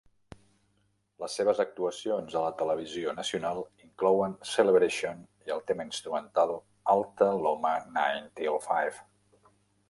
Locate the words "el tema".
5.57-5.87